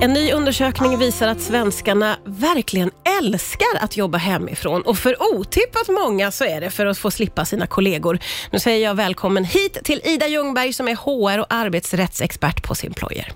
En 0.00 0.12
ny 0.12 0.32
undersökning 0.32 0.98
visar 0.98 1.28
att 1.28 1.40
svenskarna 1.40 2.16
verkligen 2.24 2.90
älskar 3.18 3.76
att 3.80 3.96
jobba 3.96 4.18
hemifrån 4.18 4.82
och 4.82 4.98
för 4.98 5.16
otippat 5.34 5.88
många 5.88 6.30
så 6.30 6.44
är 6.44 6.60
det 6.60 6.70
för 6.70 6.86
att 6.86 6.98
få 6.98 7.10
slippa 7.10 7.44
sina 7.44 7.66
kollegor. 7.66 8.18
Nu 8.50 8.58
säger 8.58 8.84
jag 8.84 8.94
välkommen 8.94 9.44
hit 9.44 9.78
till 9.84 10.00
Ida 10.04 10.28
Ljungberg 10.28 10.72
som 10.72 10.88
är 10.88 10.94
HR 10.94 11.38
och 11.38 11.46
arbetsrättsexpert 11.48 12.62
på 12.62 12.74
Simployer. 12.74 13.32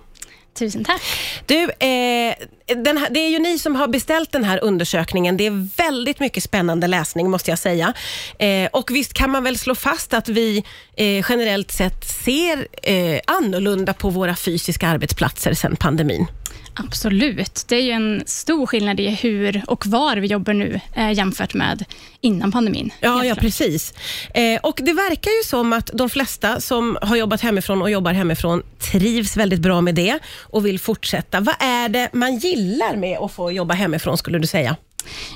Tusen 0.59 0.85
tack. 0.85 1.03
Du, 1.47 1.63
eh, 1.63 2.35
här, 2.69 3.11
det 3.11 3.21
är 3.21 3.29
ju 3.29 3.39
ni 3.39 3.59
som 3.59 3.77
har 3.77 3.89
beställt 3.89 4.33
den 4.33 4.45
här 4.45 4.65
undersökningen. 4.65 5.37
Det 5.37 5.47
är 5.47 5.77
väldigt 5.77 6.21
mycket 6.21 6.43
spännande 6.43 6.87
läsning 6.87 7.31
måste 7.31 7.51
jag 7.51 7.59
säga. 7.59 7.93
Eh, 8.39 8.69
och 8.73 8.91
visst 8.91 9.13
kan 9.13 9.31
man 9.31 9.45
väl 9.45 9.59
slå 9.59 9.75
fast 9.75 10.15
att 10.15 10.29
vi 10.29 10.65
eh, 10.97 11.25
generellt 11.29 11.73
sett 11.73 12.05
ser 12.25 12.69
eh, 12.83 13.21
annorlunda 13.27 13.95
på 13.95 14.11
våra 14.11 14.37
fysiska 14.37 14.89
arbetsplatser 14.89 15.55
sedan 15.55 15.77
pandemin. 15.77 16.27
Absolut. 16.75 17.65
Det 17.69 17.77
är 17.77 17.83
ju 17.83 17.91
en 17.91 18.23
stor 18.27 18.67
skillnad 18.67 19.01
i 19.01 19.09
hur 19.09 19.63
och 19.67 19.87
var 19.87 20.17
vi 20.17 20.27
jobbar 20.27 20.53
nu 20.53 20.81
eh, 20.95 21.13
jämfört 21.13 21.55
med 21.55 21.85
innan 22.21 22.53
pandemin. 22.53 22.91
Ja, 23.01 23.25
ja 23.25 23.35
precis. 23.35 23.95
Eh, 24.35 24.61
och 24.63 24.81
Det 24.83 24.93
verkar 24.93 25.31
ju 25.31 25.43
som 25.45 25.73
att 25.73 25.91
de 25.95 26.11
flesta 26.11 26.61
som 26.61 26.99
har 27.03 27.17
jobbat 27.17 27.41
hemifrån 27.41 27.83
och 27.83 27.91
jobbar 27.91 28.13
hemifrån 28.13 28.63
trivs 28.93 29.37
väldigt 29.37 29.61
bra 29.61 29.81
med 29.81 29.95
det 29.95 30.19
och 30.41 30.67
vill 30.67 30.79
fortsätta. 30.79 31.41
Vad 31.41 31.55
är 31.59 31.89
det 31.89 32.09
man 32.13 32.37
gillar 32.37 32.97
med 32.97 33.19
att 33.19 33.33
få 33.33 33.53
jobba 33.53 33.75
hemifrån 33.75 34.19
skulle 34.19 34.39
du 34.39 34.47
säga? 34.47 34.77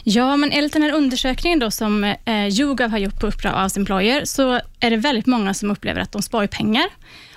Ja, 0.04 0.36
men 0.36 0.52
enligt 0.52 0.72
den 0.72 0.82
här 0.82 0.92
undersökningen 0.92 1.58
då, 1.58 1.70
som 1.70 2.04
eh, 2.04 2.48
YouGov 2.48 2.90
har 2.90 2.98
gjort 2.98 3.20
på 3.20 3.26
uppdrag 3.26 3.54
av 3.54 3.70
Employer, 3.76 4.24
så 4.24 4.60
är 4.80 4.90
det 4.90 4.96
väldigt 4.96 5.26
många 5.26 5.54
som 5.54 5.70
upplever 5.70 6.00
att 6.00 6.12
de 6.12 6.22
sparar 6.22 6.46
pengar. 6.46 6.86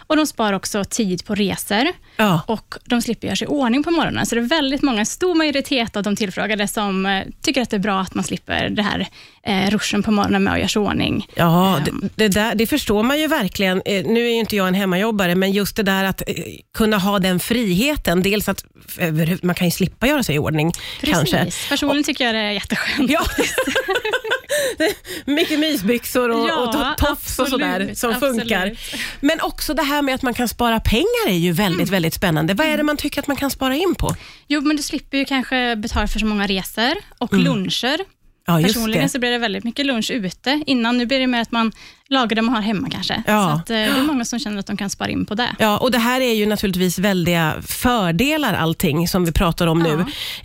Och 0.08 0.18
De 0.18 0.28
sparar 0.28 0.54
också 0.54 0.84
tid 0.84 1.26
på 1.26 1.36
resor 1.36 1.88
ja. 2.18 2.42
och 2.48 2.76
de 2.86 3.02
slipper 3.02 3.28
göra 3.28 3.36
sig 3.36 3.46
i 3.46 3.50
ordning 3.50 3.84
på 3.84 3.92
morgonen. 3.92 4.26
Så 4.26 4.36
det 4.36 4.42
är 4.42 4.46
väldigt 4.46 4.82
många, 4.82 5.00
en 5.00 5.06
stor 5.06 5.36
majoritet 5.36 5.96
av 5.96 6.04
de 6.04 6.16
tillfrågade 6.16 6.68
som 6.68 7.06
eh, 7.06 7.24
tycker 7.42 7.62
att 7.62 7.70
det 7.70 7.78
är 7.78 7.80
bra 7.80 8.00
att 8.00 8.14
man 8.14 8.24
slipper 8.24 8.70
det 8.70 8.82
här 8.82 9.08
eh, 9.44 9.70
ruschen 9.72 10.04
på 10.04 10.12
morgonen 10.12 10.44
med 10.44 10.54
att 10.54 10.60
göra 10.60 10.68
sig 10.68 10.82
i 10.82 10.86
ordning. 10.86 11.28
Ja, 11.36 11.82
det, 11.86 11.92
ehm. 11.92 12.10
det, 12.16 12.28
där, 12.28 12.56
det 12.56 12.68
förstår 12.68 13.04
man 13.04 13.20
ju 13.20 13.28
verkligen. 13.28 13.82
Eh, 13.86 14.06
nu 14.06 14.26
är 14.26 14.30
ju 14.30 14.40
inte 14.40 14.56
jag 14.56 14.68
en 14.68 14.74
hemmajobbare, 14.74 15.36
men 15.36 15.52
just 15.52 15.76
det 15.76 15.84
där 15.84 16.04
att 16.04 16.22
eh, 16.28 16.36
kunna 16.74 16.98
ha 16.98 17.20
den 17.20 17.40
friheten. 17.40 18.24
Dels 18.24 18.50
att 18.50 18.66
man 19.42 19.56
kan 19.56 19.68
ju 19.68 19.72
slippa 19.72 20.08
göra 20.08 20.24
sig 20.24 20.36
i 20.36 20.40
ordning. 20.40 20.72
Precis. 21.00 21.32
Kanske. 21.32 21.70
Personligen 21.70 22.04
tycker 22.04 22.26
jag 22.26 22.36
det 22.36 22.40
är 22.40 22.52
jätteskönt. 22.52 23.12
Ja. 23.12 23.26
mycket 25.26 25.60
mysbyxor 25.60 26.30
och, 26.30 26.50
ja, 26.50 26.56
och 26.56 26.98
tofs 26.98 27.40
och 27.40 27.48
sådär 27.48 27.92
som 27.96 28.12
absolut. 28.12 28.42
funkar. 28.42 28.78
Men 29.20 29.42
också 29.42 29.74
det 29.74 29.84
här 29.84 30.02
med 30.02 30.16
att 30.16 30.22
man 30.22 30.34
kan 30.34 30.48
spara 30.48 30.80
pengar 30.80 31.28
är 31.28 31.38
ju 31.38 31.52
väldigt, 31.52 31.80
mm. 31.80 31.92
väldigt 31.92 32.14
spännande. 32.14 32.54
Vad 32.54 32.68
är 32.68 32.70
det 32.70 32.74
mm. 32.74 32.86
man 32.86 32.98
tycker 32.98 33.22
att 33.22 33.28
man 33.28 33.38
kan 33.38 33.52
spara 33.52 33.76
in 33.76 33.96
på? 33.96 34.16
Jo, 34.48 34.62
men 34.62 34.78
du 34.78 34.84
slipper 34.84 35.18
ju 35.18 35.26
kanske 35.26 35.76
betala 35.76 36.08
för 36.08 36.20
så 36.20 36.26
många 36.26 36.48
resor 36.48 36.94
och 37.18 37.34
mm. 37.34 37.46
luncher. 37.46 38.00
Ja, 38.50 38.62
Personligen 38.62 39.10
så 39.10 39.20
blir 39.20 39.32
det 39.32 39.38
väldigt 39.38 39.64
mycket 39.64 39.86
lunch 39.86 40.12
ute 40.12 40.64
innan. 40.66 40.98
Nu 40.98 41.06
blir 41.06 41.20
det 41.20 41.28
mer 41.28 41.42
att 41.42 41.52
man 41.52 41.72
lagar 42.10 42.36
det 42.36 42.42
man 42.42 42.56
har 42.56 42.62
hemma 42.62 42.90
kanske. 42.90 43.24
Ja. 43.28 43.44
Så 43.44 43.50
att, 43.50 43.70
eh, 43.70 43.76
det 43.76 44.00
är 44.00 44.04
många 44.04 44.26
som 44.26 44.40
känner 44.40 44.60
att 44.60 44.68
de 44.68 44.78
kan 44.78 44.90
spara 44.90 45.10
in 45.10 45.26
på 45.26 45.36
det. 45.36 45.56
Ja, 45.60 45.78
och 45.78 45.92
Det 45.92 45.98
här 45.98 46.22
är 46.22 46.34
ju 46.34 46.46
naturligtvis 46.46 47.00
väldiga 47.00 47.54
fördelar 47.68 48.54
allting 48.54 49.08
som 49.08 49.26
vi 49.26 49.32
pratar 49.32 49.68
om 49.68 49.86
ja. 49.86 49.96
nu. 49.96 50.02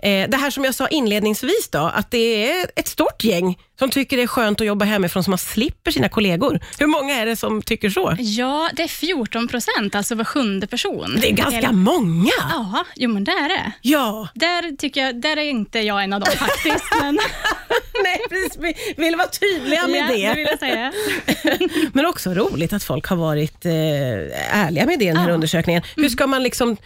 Eh, 0.08 0.30
det 0.30 0.36
här 0.36 0.50
som 0.50 0.64
jag 0.64 0.74
sa 0.74 0.88
inledningsvis 0.88 1.68
då, 1.72 1.78
att 1.78 2.10
det 2.10 2.50
är 2.50 2.66
ett 2.76 2.88
stort 2.88 3.24
gäng 3.24 3.58
som 3.78 3.90
tycker 3.90 4.16
det 4.16 4.22
är 4.22 4.26
skönt 4.26 4.60
att 4.60 4.66
jobba 4.66 4.84
hemifrån, 4.84 5.24
så 5.24 5.30
man 5.30 5.38
slipper 5.38 5.90
sina 5.90 6.08
kollegor. 6.08 6.60
Hur 6.78 6.86
många 6.86 7.14
är 7.14 7.26
det 7.26 7.36
som 7.36 7.62
tycker 7.62 7.90
så? 7.90 8.16
Ja, 8.18 8.70
det 8.76 8.82
är 8.82 8.88
14 8.88 9.48
procent, 9.48 9.94
alltså 9.94 10.14
var 10.14 10.24
sjunde 10.24 10.66
person. 10.66 11.18
Det 11.20 11.28
är 11.28 11.32
ganska 11.32 11.56
Hela... 11.56 11.72
många. 11.72 12.30
Ja, 12.50 12.84
jo 12.96 13.10
men 13.10 13.24
det 13.24 13.32
är 13.32 13.48
det. 13.48 13.72
Ja. 13.82 14.28
Där, 14.34 14.76
tycker 14.76 15.00
jag, 15.00 15.20
där 15.20 15.36
är 15.36 15.44
inte 15.44 15.78
jag 15.78 16.04
en 16.04 16.12
av 16.12 16.20
dem 16.20 16.32
faktiskt. 16.38 16.84
men... 17.00 17.18
Precis. 18.32 18.58
Vi 18.96 19.04
vill 19.04 19.16
vara 19.16 19.28
tydliga 19.28 19.86
med 19.86 20.08
det. 20.08 20.28
det 20.28 20.34
vill 20.34 20.46
jag 20.50 20.58
säga. 20.58 20.92
men 21.92 22.06
också 22.06 22.34
roligt 22.34 22.72
att 22.72 22.84
folk 22.84 23.06
har 23.06 23.16
varit 23.16 23.64
eh, 23.64 23.72
ärliga 24.50 24.86
med 24.86 24.98
det 24.98 25.04
i 25.04 25.08
den 25.08 25.16
här 25.16 25.28
ja. 25.28 25.34
undersökningen. 25.34 25.82
Hur 25.96 26.08
ska 26.08 26.26
man 26.26 26.42
liksom 26.42 26.76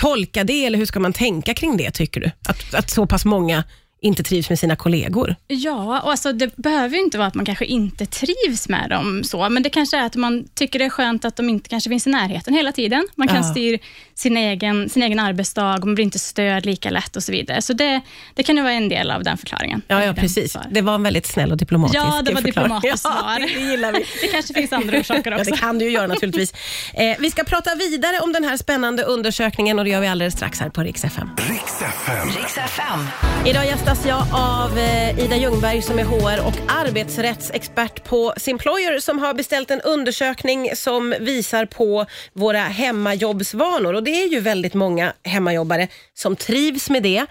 tolka 0.00 0.44
det, 0.44 0.66
eller 0.66 0.78
hur 0.78 0.86
ska 0.86 1.00
man 1.00 1.12
tänka 1.12 1.54
kring 1.54 1.76
det, 1.76 1.90
tycker 1.90 2.20
du? 2.20 2.30
Att, 2.48 2.74
att 2.74 2.90
så 2.90 3.06
pass 3.06 3.24
många 3.24 3.64
inte 4.06 4.22
trivs 4.22 4.48
med 4.48 4.58
sina 4.58 4.76
kollegor. 4.76 5.36
Ja, 5.46 6.00
och 6.00 6.10
alltså 6.10 6.32
det 6.32 6.56
behöver 6.56 6.96
ju 6.96 7.02
inte 7.02 7.18
vara 7.18 7.28
att 7.28 7.34
man 7.34 7.44
kanske 7.44 7.64
inte 7.64 8.06
trivs 8.06 8.68
med 8.68 8.90
dem, 8.90 9.24
så, 9.24 9.48
men 9.48 9.62
det 9.62 9.70
kanske 9.70 9.96
är 9.96 10.06
att 10.06 10.16
man 10.16 10.48
tycker 10.54 10.78
det 10.78 10.84
är 10.84 10.90
skönt 10.90 11.24
att 11.24 11.36
de 11.36 11.48
inte 11.48 11.68
kanske 11.68 11.90
finns 11.90 12.06
i 12.06 12.10
närheten 12.10 12.54
hela 12.54 12.72
tiden. 12.72 13.08
Man 13.14 13.28
kan 13.28 13.36
ja. 13.36 13.42
styra 13.42 13.78
sin 14.14 14.36
egen, 14.36 14.88
sin 14.88 15.02
egen 15.02 15.18
arbetsdag, 15.18 15.84
man 15.84 15.94
blir 15.94 16.04
inte 16.04 16.18
störd 16.18 16.66
lika 16.66 16.90
lätt 16.90 17.16
och 17.16 17.22
så 17.22 17.32
vidare. 17.32 17.62
Så 17.62 17.72
det, 17.72 18.00
det 18.34 18.42
kan 18.42 18.56
ju 18.56 18.62
vara 18.62 18.72
en 18.72 18.88
del 18.88 19.10
av 19.10 19.24
den 19.24 19.38
förklaringen. 19.38 19.82
Ja, 19.88 20.04
ja 20.04 20.14
precis. 20.14 20.56
Det 20.70 20.80
var 20.80 20.94
en 20.94 21.02
väldigt 21.02 21.26
snäll 21.26 21.52
och 21.52 21.56
diplomatisk 21.56 21.96
Ja, 21.96 22.22
det 22.24 22.34
var 22.34 22.40
diplomatiskt 22.40 22.98
svar. 22.98 23.38
Ja, 23.40 23.46
det 23.46 23.70
gillar 23.70 23.92
vi. 23.92 23.98
det 24.20 24.26
kanske 24.32 24.54
finns 24.54 24.72
andra 24.72 24.98
orsaker 24.98 25.34
också. 25.34 25.50
Ja, 25.50 25.54
det 25.54 25.60
kan 25.60 25.78
det 25.78 25.84
ju 25.84 25.90
göra 25.90 26.06
naturligtvis. 26.06 26.52
Eh, 26.94 27.16
vi 27.18 27.30
ska 27.30 27.44
prata 27.44 27.74
vidare 27.74 28.20
om 28.20 28.32
den 28.32 28.44
här 28.44 28.56
spännande 28.56 29.02
undersökningen 29.02 29.78
och 29.78 29.84
det 29.84 29.90
gör 29.90 30.00
vi 30.00 30.06
alldeles 30.06 30.34
strax 30.34 30.60
här 30.60 30.68
på 30.68 30.80
Rix 30.80 31.04
FM. 31.04 31.30
Rix 31.36 31.82
FM. 31.82 32.28
Rix 32.28 32.58
FM. 32.58 33.06
Idag 33.44 33.66
gästas 33.66 33.95
jag 34.04 34.26
av 34.32 34.78
eh, 34.78 35.18
Ida 35.18 35.36
Ljungberg 35.36 35.82
som 35.82 35.98
är 35.98 36.04
HR 36.04 36.46
och 36.46 36.54
arbetsrättsexpert 36.68 38.04
på 38.04 38.34
Simployer 38.36 39.00
som 39.00 39.18
har 39.18 39.34
beställt 39.34 39.70
en 39.70 39.80
undersökning 39.80 40.70
som 40.74 41.14
visar 41.20 41.66
på 41.66 42.06
våra 42.32 42.58
hemmajobbsvanor. 42.58 43.94
Och 43.94 44.02
det 44.02 44.22
är 44.22 44.28
ju 44.28 44.40
väldigt 44.40 44.74
många 44.74 45.12
hemmajobbare 45.22 45.88
som 46.14 46.36
trivs 46.36 46.90
med 46.90 47.02
det. 47.02 47.26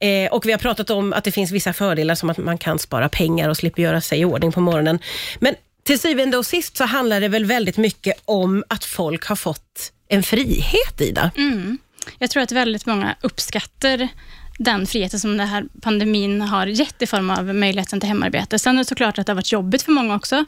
Eh, 0.00 0.32
och 0.32 0.46
vi 0.46 0.52
har 0.52 0.58
pratat 0.58 0.90
om 0.90 1.12
att 1.12 1.24
det 1.24 1.32
finns 1.32 1.50
vissa 1.50 1.72
fördelar 1.72 2.14
som 2.14 2.30
att 2.30 2.38
man 2.38 2.58
kan 2.58 2.78
spara 2.78 3.08
pengar 3.08 3.48
och 3.48 3.56
slipper 3.56 3.82
göra 3.82 4.00
sig 4.00 4.20
i 4.20 4.24
ordning 4.24 4.52
på 4.52 4.60
morgonen. 4.60 4.98
Men 5.38 5.54
till 5.84 5.98
syvende 5.98 6.36
och 6.36 6.46
sist 6.46 6.76
så 6.76 6.84
handlar 6.84 7.20
det 7.20 7.28
väl 7.28 7.44
väldigt 7.44 7.76
mycket 7.76 8.20
om 8.24 8.64
att 8.68 8.84
folk 8.84 9.26
har 9.26 9.36
fått 9.36 9.92
en 10.08 10.22
frihet, 10.22 11.00
Ida? 11.00 11.30
Mm. 11.36 11.78
Jag 12.18 12.30
tror 12.30 12.42
att 12.42 12.52
väldigt 12.52 12.86
många 12.86 13.16
uppskattar 13.20 14.08
den 14.58 14.86
friheten 14.86 15.20
som 15.20 15.36
den 15.36 15.48
här 15.48 15.64
pandemin 15.80 16.40
har 16.40 16.66
gett 16.66 17.02
i 17.02 17.06
form 17.06 17.30
av 17.30 17.54
möjligheten 17.54 18.00
till 18.00 18.08
hemarbete. 18.08 18.58
Sen 18.58 18.74
är 18.74 18.78
det 18.78 18.84
såklart 18.84 19.18
att 19.18 19.26
det 19.26 19.32
har 19.32 19.36
varit 19.36 19.52
jobbigt 19.52 19.82
för 19.82 19.92
många 19.92 20.16
också, 20.16 20.44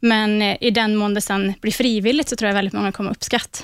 men 0.00 0.42
eh, 0.42 0.56
i 0.60 0.70
den 0.70 0.96
mån 0.96 1.14
det 1.14 1.20
sen 1.20 1.54
blir 1.60 1.72
frivilligt, 1.72 2.28
så 2.28 2.36
tror 2.36 2.48
jag 2.48 2.54
väldigt 2.54 2.74
många 2.74 2.92
kommer 2.92 3.10
uppskatta 3.10 3.58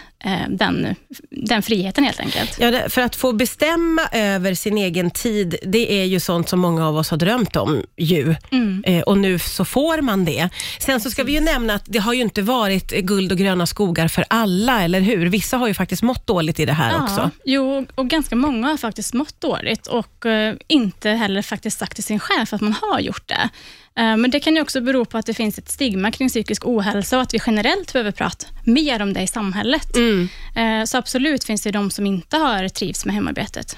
den, 0.49 0.95
den 1.31 1.63
friheten 1.63 2.05
helt 2.05 2.21
enkelt. 2.21 2.57
Ja, 2.61 2.89
för 2.89 3.01
att 3.01 3.17
få 3.17 3.33
bestämma 3.33 4.03
över 4.13 4.55
sin 4.55 4.79
egen 4.79 5.11
tid, 5.11 5.57
det 5.63 5.93
är 5.93 6.05
ju 6.05 6.21
sånt 6.21 6.49
som 6.49 6.61
många 6.61 6.89
av 6.89 6.97
oss 6.97 7.11
har 7.11 7.17
drömt 7.17 7.57
om 7.57 7.83
ju. 7.97 8.35
Mm. 8.51 8.85
Eh, 8.87 9.03
och 9.03 9.19
nu 9.19 9.39
så 9.39 9.65
får 9.65 10.03
man 10.03 10.25
det. 10.25 10.49
Sen 10.79 11.01
så 11.01 11.11
ska 11.11 11.25
vi 11.25 11.33
ju 11.33 11.41
nämna 11.41 11.75
att 11.75 11.85
det 11.87 11.99
har 11.99 12.13
ju 12.13 12.21
inte 12.23 12.43
varit 12.43 12.91
guld 12.91 13.33
och 13.33 13.39
gröna 13.39 13.67
skogar 13.67 14.09
för 14.09 14.25
alla, 14.29 14.83
eller 14.83 15.01
hur? 15.01 15.27
Vissa 15.27 15.57
har 15.57 15.69
ju 15.69 15.75
faktiskt 15.75 16.03
mått 16.03 16.27
dåligt 16.27 16.61
i 16.61 16.67
det 16.67 16.73
här 16.73 16.93
ja, 16.93 17.03
också. 17.03 17.31
Jo, 17.45 17.87
och 17.95 18.09
ganska 18.09 18.37
många 18.37 18.69
har 18.69 18.77
faktiskt 18.77 19.15
mått 19.15 19.41
dåligt 19.41 19.87
och 19.87 20.27
inte 20.69 21.11
heller 21.11 21.43
faktiskt 21.43 21.79
sagt 21.79 21.95
till 21.95 22.05
sin 22.05 22.21
chef 22.21 22.53
att 22.53 22.61
man 22.61 22.75
har 22.83 23.01
gjort 23.01 23.29
det. 23.29 23.51
Eh, 23.99 24.17
men 24.17 24.31
det 24.31 24.41
kan 24.41 24.55
ju 24.55 24.63
också 24.63 24.81
bero 24.81 25.05
på 25.05 25.19
att 25.19 25.27
det 25.27 25.35
finns 25.35 25.59
ett 25.59 25.69
stigma 25.69 26.11
kring 26.11 26.29
psykisk 26.29 26.67
ohälsa 26.67 27.17
och 27.17 27.23
att 27.23 27.35
vi 27.35 27.41
generellt 27.47 27.93
behöver 27.93 28.13
prata 28.13 28.47
mer 28.65 29.03
om 29.03 29.13
det 29.13 29.21
i 29.21 29.27
samhället. 29.27 29.97
Mm. 29.97 30.08
Eh, 30.55 30.85
så 30.85 30.99
absolut 30.99 31.45
finns 31.45 31.63
det 31.63 31.71
de 31.71 31.91
som 31.91 32.07
inte 32.07 32.37
har 32.37 32.69
trivts 32.69 33.05
med 33.05 33.15
hemarbetet. 33.15 33.77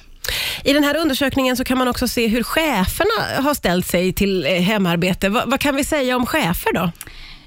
I 0.64 0.72
den 0.72 0.84
här 0.84 0.96
undersökningen 0.96 1.56
så 1.56 1.64
kan 1.64 1.78
man 1.78 1.88
också 1.88 2.08
se 2.08 2.26
hur 2.26 2.42
cheferna 2.42 3.42
har 3.42 3.54
ställt 3.54 3.86
sig 3.86 4.12
till 4.12 4.46
eh, 4.46 4.52
hemarbete. 4.52 5.28
vad, 5.28 5.50
vad 5.50 5.60
kan 5.60 5.76
vi 5.76 5.84
säga 5.84 6.16
om 6.16 6.26
chefer 6.26 6.72
då? 6.72 6.90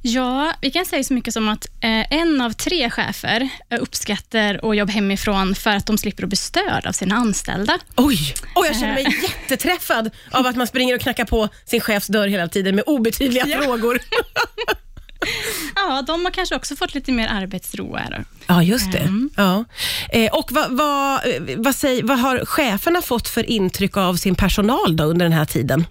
Ja, 0.06 0.54
vi 0.62 0.72
kan 0.72 0.86
säga 0.86 1.04
så 1.04 1.14
mycket 1.14 1.34
som 1.34 1.50
att 1.50 1.66
eh, 1.66 2.14
en 2.14 2.42
av 2.42 2.52
tre 2.52 2.90
chefer 2.90 3.50
uppskattar 3.80 4.70
att 4.70 4.78
jobba 4.78 4.92
hemifrån 4.92 5.56
för 5.56 5.70
att 5.70 5.86
de 5.86 5.98
slipper 5.98 6.24
att 6.24 6.30
bli 6.30 6.38
störd 6.38 6.86
av 6.88 6.92
sina 6.92 7.16
anställda. 7.16 7.80
Oj, 7.96 8.34
oh, 8.56 8.66
jag 8.68 8.76
känner 8.76 8.94
mig 8.94 9.06
eh. 9.06 9.24
jätteträffad 9.24 10.09
av 10.32 10.46
att 10.46 10.56
man 10.56 10.68
springer 10.68 10.96
och 10.96 11.02
knackar 11.02 11.26
på 11.26 11.50
sin 11.66 11.82
chefs 11.82 12.08
dörr 12.08 12.28
hela 12.28 12.47
tiden 12.47 12.76
med 12.76 12.84
obetydliga 12.88 13.47
ja. 13.47 13.62
frågor. 13.62 14.00
ja, 15.75 16.03
de 16.08 16.25
har 16.25 16.31
kanske 16.31 16.55
också 16.55 16.75
fått 16.75 16.93
lite 16.93 17.11
mer 17.11 17.28
arbetsro. 17.28 17.96
Här. 17.96 18.25
Ja, 18.47 18.64
just 18.64 18.91
det. 18.91 18.97
Mm. 18.97 19.29
Ja. 19.37 19.66
Eh, 20.09 20.34
och 20.34 20.52
vad, 20.52 20.72
vad, 20.72 21.20
vad, 21.58 21.75
säger, 21.75 22.03
vad 22.03 22.20
har 22.20 22.46
cheferna 22.46 23.02
fått 23.02 23.28
för 23.28 23.49
intryck 23.49 23.97
av 23.97 24.16
sin 24.16 24.35
personal 24.35 24.96
då 24.96 25.03
under 25.03 25.25
den 25.25 25.34
här 25.34 25.46
tiden? 25.46 25.85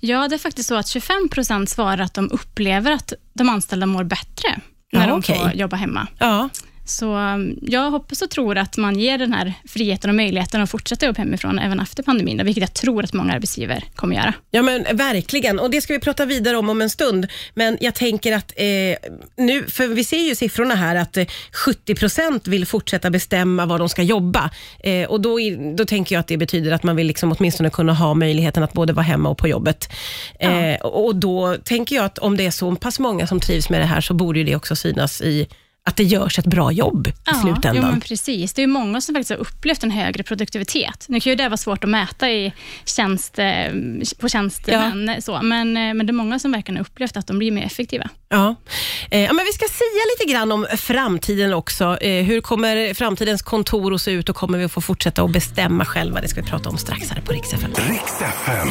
Ja, 0.00 0.28
det 0.28 0.36
är 0.36 0.38
faktiskt 0.38 0.68
så 0.68 0.74
att 0.74 0.88
25 0.88 1.28
procent 1.28 1.70
svarar 1.70 1.98
att 1.98 2.14
de 2.14 2.30
upplever 2.30 2.92
att 2.92 3.12
de 3.34 3.48
anställda 3.48 3.86
mår 3.86 4.04
bättre 4.04 4.60
när 4.92 5.00
ja, 5.00 5.06
de 5.06 5.18
okay. 5.18 5.38
får 5.38 5.52
jobba 5.54 5.76
hemma. 5.76 6.06
Ja. 6.18 6.48
Så 6.86 7.16
um, 7.16 7.58
jag 7.62 7.90
hoppas 7.90 8.22
och 8.22 8.30
tror 8.30 8.58
att 8.58 8.76
man 8.76 8.98
ger 8.98 9.18
den 9.18 9.32
här 9.32 9.52
friheten 9.68 10.10
och 10.10 10.16
möjligheten 10.16 10.62
att 10.62 10.70
fortsätta 10.70 11.06
jobba 11.06 11.18
hemifrån 11.18 11.58
även 11.58 11.80
efter 11.80 12.02
pandemin, 12.02 12.44
vilket 12.44 12.60
jag 12.60 12.74
tror 12.74 13.04
att 13.04 13.12
många 13.12 13.32
arbetsgivare 13.32 13.82
kommer 13.94 14.16
göra. 14.16 14.34
Ja, 14.50 14.62
men 14.62 14.96
verkligen. 14.96 15.58
Och 15.58 15.70
Det 15.70 15.80
ska 15.80 15.92
vi 15.92 16.00
prata 16.00 16.24
vidare 16.24 16.56
om 16.56 16.70
om 16.70 16.82
en 16.82 16.90
stund. 16.90 17.26
Men 17.54 17.78
jag 17.80 17.94
tänker 17.94 18.32
att 18.32 18.52
eh, 18.56 18.64
nu, 19.36 19.64
för 19.68 19.86
vi 19.86 20.04
ser 20.04 20.28
ju 20.28 20.34
siffrorna 20.34 20.74
här, 20.74 20.96
att 20.96 21.16
eh, 21.16 21.26
70% 21.66 22.50
vill 22.50 22.66
fortsätta 22.66 23.10
bestämma 23.10 23.66
var 23.66 23.78
de 23.78 23.88
ska 23.88 24.02
jobba. 24.02 24.50
Eh, 24.80 25.08
och 25.08 25.20
då, 25.20 25.38
då 25.76 25.84
tänker 25.84 26.14
jag 26.14 26.20
att 26.20 26.26
det 26.26 26.36
betyder 26.36 26.72
att 26.72 26.82
man 26.82 26.96
vill 26.96 27.06
liksom 27.06 27.34
åtminstone 27.38 27.70
kunna 27.70 27.94
ha 27.94 28.14
möjligheten 28.14 28.62
att 28.62 28.72
både 28.72 28.92
vara 28.92 29.04
hemma 29.04 29.28
och 29.28 29.38
på 29.38 29.48
jobbet. 29.48 29.92
Ja. 30.38 30.50
Eh, 30.50 30.80
och 30.80 31.16
Då 31.16 31.56
tänker 31.64 31.96
jag 31.96 32.04
att 32.04 32.18
om 32.18 32.36
det 32.36 32.46
är 32.46 32.50
så 32.50 32.76
pass 32.76 32.98
många 32.98 33.26
som 33.26 33.40
trivs 33.40 33.70
med 33.70 33.80
det 33.80 33.86
här, 33.86 34.00
så 34.00 34.14
borde 34.14 34.44
det 34.44 34.56
också 34.56 34.76
synas 34.76 35.20
i 35.20 35.48
att 35.86 35.96
det 35.96 36.04
görs 36.04 36.38
ett 36.38 36.46
bra 36.46 36.72
jobb 36.72 37.06
i 37.06 37.12
ja, 37.24 37.34
slutändan. 37.34 37.76
Ja, 37.76 37.90
men 37.90 38.00
precis. 38.00 38.52
Det 38.52 38.62
är 38.62 38.66
många 38.66 39.00
som 39.00 39.14
faktiskt 39.14 39.30
har 39.30 39.36
upplevt 39.36 39.82
en 39.82 39.90
högre 39.90 40.22
produktivitet. 40.22 41.06
Nu 41.08 41.20
kan 41.20 41.30
ju 41.30 41.36
det 41.36 41.48
vara 41.48 41.56
svårt 41.56 41.84
att 41.84 41.90
mäta 41.90 42.30
i 42.30 42.52
tjänst, 42.84 43.38
eh, 43.38 43.72
på 44.18 44.28
tjänstemän, 44.28 45.12
ja. 45.14 45.20
så, 45.20 45.42
men, 45.42 45.76
eh, 45.76 45.94
men 45.94 46.06
det 46.06 46.10
är 46.10 46.12
många 46.12 46.38
som 46.38 46.52
verkligen 46.52 46.76
har 46.76 46.82
upplevt 46.84 47.16
att 47.16 47.26
de 47.26 47.38
blir 47.38 47.52
mer 47.52 47.64
effektiva. 47.64 48.10
Ja. 48.28 48.54
Eh, 49.10 49.24
ja, 49.24 49.32
men 49.32 49.44
vi 49.44 49.52
ska 49.52 49.66
säga 49.68 50.02
lite 50.18 50.32
grann 50.32 50.52
om 50.52 50.66
framtiden 50.76 51.54
också. 51.54 51.98
Eh, 52.00 52.24
hur 52.24 52.40
kommer 52.40 52.94
framtidens 52.94 53.42
kontor 53.42 53.94
att 53.94 54.02
se 54.02 54.10
ut 54.10 54.28
och 54.28 54.36
kommer 54.36 54.58
vi 54.58 54.64
att 54.64 54.72
få 54.72 54.80
fortsätta 54.80 55.22
att 55.22 55.30
bestämma 55.30 55.84
själva? 55.84 56.20
Det 56.20 56.28
ska 56.28 56.40
vi 56.40 56.46
prata 56.46 56.68
om 56.68 56.78
strax 56.78 57.10
här 57.10 57.20
på 57.20 57.32
Rix 57.32 57.52
FM. 57.52 57.70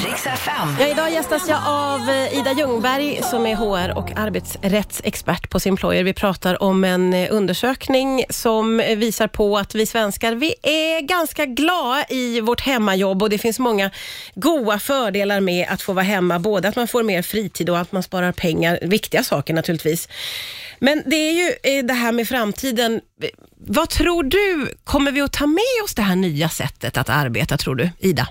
Rix 0.05 0.27
FM. 0.27 0.75
Ja, 0.79 0.87
idag 0.87 1.11
gästas 1.11 1.49
jag 1.49 1.59
av 1.67 2.09
eh, 2.09 2.39
Ida 2.39 2.53
Ljungberg 2.53 3.19
som 3.23 3.45
är 3.45 3.55
HR 3.55 3.97
och 3.97 4.11
arbetsrättsexpert 4.15 5.49
på 5.49 5.59
Simployer. 5.59 6.03
Vi 6.03 6.13
pratar 6.13 6.63
om 6.63 6.83
en 6.83 7.13
undersökning 7.13 8.23
som 8.29 8.77
visar 8.77 9.27
på 9.27 9.57
att 9.57 9.75
vi 9.75 9.85
svenskar 9.85 10.35
vi 10.35 10.55
är 10.63 11.01
ganska 11.01 11.45
glada 11.45 12.05
i 12.09 12.41
vårt 12.41 12.61
hemmajobb 12.61 13.23
och 13.23 13.29
det 13.29 13.37
finns 13.37 13.59
många 13.59 13.91
goda 14.35 14.79
fördelar 14.79 15.39
med 15.39 15.67
att 15.69 15.81
få 15.81 15.93
vara 15.93 16.03
hemma. 16.03 16.39
Både 16.39 16.67
att 16.67 16.75
man 16.75 16.87
får 16.87 17.03
mer 17.03 17.21
fritid 17.21 17.69
och 17.69 17.79
att 17.79 17.91
man 17.91 18.03
sparar 18.03 18.31
pengar. 18.31 18.79
Viktiga 18.81 19.23
saker 19.23 19.44
saker 19.45 19.53
naturligtvis. 19.53 20.09
Men 20.79 21.03
det 21.05 21.15
är 21.15 21.31
ju 21.33 21.77
eh, 21.77 21.85
det 21.85 21.93
här 21.93 22.11
med 22.11 22.27
framtiden. 22.27 23.01
Vad 23.67 23.89
tror 23.89 24.23
du, 24.23 24.75
kommer 24.83 25.11
vi 25.11 25.21
att 25.21 25.33
ta 25.33 25.47
med 25.47 25.83
oss 25.83 25.95
det 25.95 26.01
här 26.01 26.15
nya 26.15 26.49
sättet 26.49 26.97
att 26.97 27.09
arbeta, 27.09 27.57
tror 27.57 27.75
du, 27.75 27.89
Ida? 27.99 28.27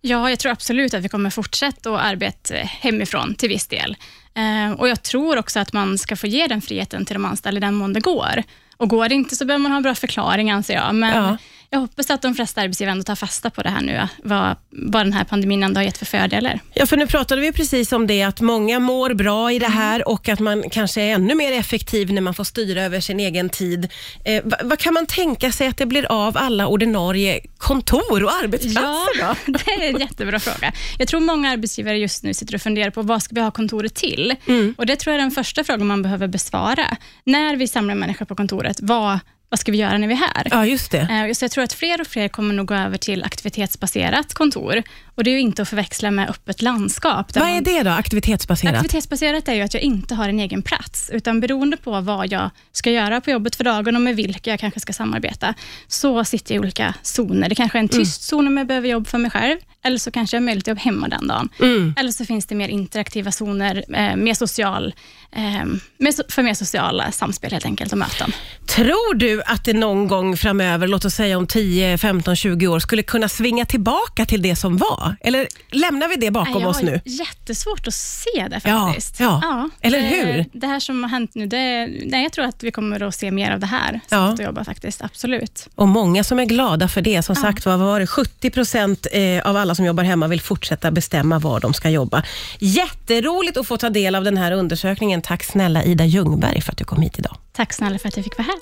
Ja, 0.00 0.30
jag 0.30 0.38
tror 0.38 0.52
absolut 0.52 0.94
att 0.94 1.02
vi 1.02 1.08
kommer 1.08 1.30
fortsätta 1.30 1.90
att 1.90 2.00
arbeta 2.00 2.54
hemifrån 2.54 3.34
till 3.34 3.48
viss 3.48 3.66
del. 3.66 3.96
Eh, 4.34 4.72
och 4.80 4.88
Jag 4.88 5.02
tror 5.02 5.38
också 5.38 5.60
att 5.60 5.72
man 5.72 5.98
ska 5.98 6.16
få 6.16 6.26
ge 6.26 6.46
den 6.46 6.60
friheten 6.60 7.04
till 7.04 7.14
de 7.14 7.24
anställda 7.24 7.58
i 7.58 7.60
den 7.60 7.74
mån 7.74 7.92
det 7.92 8.00
går. 8.00 8.42
Och 8.78 8.88
Går 8.88 9.08
det 9.08 9.14
inte 9.14 9.36
så 9.36 9.44
behöver 9.44 9.62
man 9.62 9.72
ha 9.72 9.76
en 9.76 9.82
bra 9.82 9.94
förklaring, 9.94 10.50
anser 10.50 10.74
jag. 10.74 10.94
Men 10.94 11.16
ja 11.16 11.36
jag 11.70 11.78
hoppas 11.78 12.10
att 12.10 12.22
de 12.22 12.34
flesta 12.34 12.60
arbetsgivare 12.60 12.92
ändå 12.92 13.04
tar 13.04 13.14
fasta 13.14 13.50
på 13.50 13.62
det 13.62 13.68
här 13.68 13.80
nu, 13.80 14.08
vad, 14.22 14.56
vad 14.70 15.06
den 15.06 15.12
här 15.12 15.24
pandemin 15.24 15.62
ändå 15.62 15.78
har 15.78 15.84
gett 15.84 15.98
för 15.98 16.06
fördelar. 16.06 16.60
Ja, 16.74 16.86
för 16.86 16.96
nu 16.96 17.06
pratade 17.06 17.40
vi 17.40 17.52
precis 17.52 17.92
om 17.92 18.06
det, 18.06 18.22
att 18.22 18.40
många 18.40 18.80
mår 18.80 19.14
bra 19.14 19.52
i 19.52 19.58
det 19.58 19.66
mm. 19.66 19.78
här 19.78 20.08
och 20.08 20.28
att 20.28 20.40
man 20.40 20.70
kanske 20.70 21.02
är 21.02 21.14
ännu 21.14 21.34
mer 21.34 21.52
effektiv 21.52 22.12
när 22.12 22.22
man 22.22 22.34
får 22.34 22.44
styra 22.44 22.82
över 22.82 23.00
sin 23.00 23.20
egen 23.20 23.48
tid. 23.48 23.92
Eh, 24.24 24.42
vad, 24.44 24.60
vad, 24.64 24.78
kan 24.78 24.94
man 24.94 25.06
tänka 25.06 25.52
sig 25.52 25.68
att 25.68 25.76
det 25.76 25.86
blir 25.86 26.12
av 26.12 26.36
alla 26.36 26.66
ordinarie 26.66 27.40
kontor 27.58 28.24
och 28.24 28.32
arbetsplatser 28.32 29.20
ja, 29.20 29.36
då? 29.46 29.52
det 29.66 29.70
är 29.70 29.94
en 29.94 30.00
jättebra 30.00 30.40
fråga. 30.40 30.72
Jag 30.98 31.08
tror 31.08 31.20
många 31.20 31.50
arbetsgivare 31.50 31.98
just 31.98 32.22
nu 32.22 32.34
sitter 32.34 32.54
och 32.54 32.62
funderar 32.62 32.90
på 32.90 33.02
vad 33.02 33.22
ska 33.22 33.34
vi 33.34 33.40
ha 33.40 33.50
kontoret 33.50 33.94
till? 33.94 34.34
Mm. 34.46 34.74
Och 34.78 34.86
Det 34.86 34.96
tror 34.96 35.14
jag 35.14 35.20
är 35.20 35.22
den 35.22 35.30
första 35.30 35.64
frågan 35.64 35.86
man 35.86 36.02
behöver 36.02 36.28
besvara. 36.28 36.96
När 37.24 37.56
vi 37.56 37.68
samlar 37.68 37.94
människor 37.94 38.26
på 38.26 38.36
kontoret, 38.36 38.78
vad 38.82 39.18
vad 39.56 39.60
ska 39.60 39.72
vi 39.72 39.78
göra 39.78 39.98
när 39.98 40.08
vi 40.08 40.14
är 40.14 40.18
här? 40.18 40.48
Ja, 40.50 40.66
just 40.66 40.90
det. 40.90 41.00
Eh, 41.00 41.32
så 41.32 41.44
jag 41.44 41.50
tror 41.50 41.64
att 41.64 41.72
fler 41.72 42.00
och 42.00 42.06
fler 42.06 42.28
kommer 42.28 42.54
nog 42.54 42.66
gå 42.66 42.74
över 42.74 42.98
till 42.98 43.24
aktivitetsbaserat 43.24 44.34
kontor. 44.34 44.82
Och 45.16 45.24
Det 45.24 45.30
är 45.30 45.32
ju 45.32 45.40
inte 45.40 45.62
att 45.62 45.68
förväxla 45.68 46.10
med 46.10 46.30
öppet 46.30 46.62
landskap. 46.62 47.36
Vad 47.36 47.48
är 47.48 47.60
det 47.60 47.82
då, 47.82 47.90
aktivitetsbaserat? 47.90 48.74
Aktivitetsbaserat 48.74 49.48
är 49.48 49.54
ju 49.54 49.62
att 49.62 49.74
jag 49.74 49.82
inte 49.82 50.14
har 50.14 50.28
en 50.28 50.40
egen 50.40 50.62
plats, 50.62 51.10
utan 51.12 51.40
beroende 51.40 51.76
på 51.76 52.00
vad 52.00 52.32
jag 52.32 52.50
ska 52.72 52.90
göra 52.90 53.20
på 53.20 53.30
jobbet 53.30 53.56
för 53.56 53.64
dagen 53.64 53.96
och 53.96 54.02
med 54.02 54.16
vilka 54.16 54.50
jag 54.50 54.60
kanske 54.60 54.80
ska 54.80 54.92
samarbeta, 54.92 55.54
så 55.86 56.24
sitter 56.24 56.54
jag 56.54 56.56
i 56.56 56.60
olika 56.60 56.94
zoner. 57.02 57.48
Det 57.48 57.54
kanske 57.54 57.78
är 57.78 57.80
en 57.80 57.88
mm. 57.88 58.04
tyst 58.04 58.22
zon 58.22 58.46
om 58.46 58.56
jag 58.56 58.66
behöver 58.66 58.88
jobb 58.88 59.08
för 59.08 59.18
mig 59.18 59.30
själv, 59.30 59.58
eller 59.84 59.98
så 59.98 60.10
kanske 60.10 60.36
jag 60.36 60.40
har 60.40 60.44
möjlighet 60.44 60.64
att 60.64 60.68
jobba 60.68 60.80
hemma 60.80 61.08
den 61.08 61.26
dagen. 61.28 61.48
Mm. 61.60 61.94
Eller 61.96 62.10
så 62.10 62.24
finns 62.24 62.46
det 62.46 62.54
mer 62.54 62.68
interaktiva 62.68 63.32
zoner, 63.32 63.84
eh, 63.94 64.16
mer 64.16 64.34
social, 64.34 64.94
eh, 65.32 66.12
för 66.28 66.42
mer 66.42 66.54
sociala 66.54 67.12
samspel 67.12 67.52
helt 67.52 67.64
enkelt 67.64 67.92
och 67.92 67.98
möten. 67.98 68.32
Tror 68.66 69.14
du 69.14 69.42
att 69.46 69.64
det 69.64 69.72
någon 69.72 70.08
gång 70.08 70.36
framöver, 70.36 70.88
låt 70.88 71.04
oss 71.04 71.14
säga 71.14 71.38
om 71.38 71.46
10, 71.46 71.98
15, 71.98 72.36
20 72.36 72.66
år, 72.66 72.78
skulle 72.78 73.02
kunna 73.02 73.28
svinga 73.28 73.64
tillbaka 73.64 74.26
till 74.26 74.42
det 74.42 74.56
som 74.56 74.76
var? 74.76 75.16
Eller 75.20 75.48
lämnar 75.70 76.08
vi 76.08 76.16
det 76.16 76.30
bakom 76.30 76.64
oss 76.64 76.82
nu? 76.82 77.00
Jättesvårt 77.04 77.86
att 77.86 77.94
se 77.94 78.48
det 78.50 78.60
faktiskt. 78.60 79.20
Ja, 79.20 79.40
ja. 79.42 79.70
eller 79.80 80.00
hur? 80.00 80.44
Det 80.52 80.66
här 80.66 80.80
som 80.80 81.02
har 81.02 81.10
hänt 81.10 81.30
nu, 81.34 81.46
det, 81.46 81.86
nej, 81.86 82.22
jag 82.22 82.32
tror 82.32 82.44
att 82.44 82.62
vi 82.62 82.70
kommer 82.70 83.02
att 83.02 83.14
se 83.14 83.30
mer 83.30 83.50
av 83.50 83.60
det 83.60 83.66
här 83.66 84.00
ja. 84.08 84.28
att 84.28 84.40
jobba 84.40 84.64
faktiskt, 84.64 85.02
absolut. 85.02 85.68
Och 85.74 85.88
många 85.88 86.24
som 86.24 86.38
är 86.38 86.44
glada 86.44 86.88
för 86.88 87.00
det. 87.00 87.22
Som 87.22 87.34
ja. 87.38 87.42
sagt 87.42 87.66
vad 87.66 87.78
var 87.78 88.00
det, 88.00 88.06
70 88.06 88.50
procent 88.50 89.06
eh, 89.12 89.46
av 89.48 89.56
alla 89.56 89.74
som 89.74 89.84
jobbar 89.84 90.04
hemma 90.04 90.28
vill 90.28 90.40
fortsätta 90.40 90.90
bestämma 90.90 91.38
var 91.38 91.60
de 91.60 91.74
ska 91.74 91.90
jobba. 91.90 92.22
Jätteroligt 92.58 93.56
att 93.56 93.66
få 93.66 93.76
ta 93.76 93.90
del 93.90 94.14
av 94.14 94.24
den 94.24 94.36
här 94.36 94.52
undersökningen. 94.52 95.22
Tack 95.22 95.44
snälla 95.44 95.84
Ida 95.84 96.04
Ljungberg 96.04 96.60
för 96.60 96.72
att 96.72 96.78
du 96.78 96.84
kom 96.84 97.02
hit 97.02 97.18
idag. 97.18 97.36
Tack 97.52 97.72
snälla 97.72 97.98
för 97.98 98.08
att 98.08 98.16
jag 98.16 98.24
fick 98.24 98.38
vara 98.38 98.46
här. 98.46 98.54